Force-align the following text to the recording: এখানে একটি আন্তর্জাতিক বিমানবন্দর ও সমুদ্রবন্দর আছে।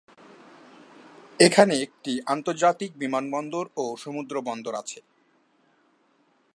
এখানে 1.39 1.73
একটি 1.81 2.13
আন্তর্জাতিক 2.25 2.91
বিমানবন্দর 2.97 3.65
ও 3.77 3.85
সমুদ্রবন্দর 3.97 4.73
আছে। 4.75 4.99